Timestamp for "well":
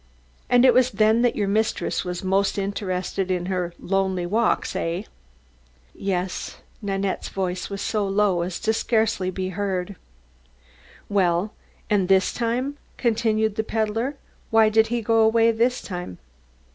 11.07-11.53